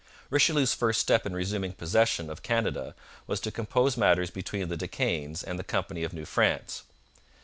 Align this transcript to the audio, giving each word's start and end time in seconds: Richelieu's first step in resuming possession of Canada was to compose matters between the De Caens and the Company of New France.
Richelieu's 0.31 0.73
first 0.73 0.99
step 0.99 1.27
in 1.27 1.35
resuming 1.35 1.73
possession 1.73 2.31
of 2.31 2.41
Canada 2.41 2.95
was 3.27 3.39
to 3.41 3.51
compose 3.51 3.97
matters 3.97 4.31
between 4.31 4.67
the 4.67 4.75
De 4.75 4.87
Caens 4.87 5.43
and 5.43 5.59
the 5.59 5.63
Company 5.63 6.03
of 6.03 6.11
New 6.11 6.25
France. 6.25 6.81